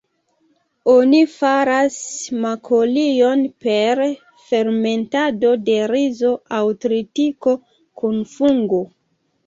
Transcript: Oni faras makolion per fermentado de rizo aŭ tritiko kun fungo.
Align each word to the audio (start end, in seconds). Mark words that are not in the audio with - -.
Oni 0.93 1.19
faras 1.33 1.97
makolion 2.45 3.45
per 3.67 4.03
fermentado 4.49 5.55
de 5.71 5.79
rizo 5.95 6.35
aŭ 6.61 6.65
tritiko 6.87 7.59
kun 8.03 8.23
fungo. 8.37 8.87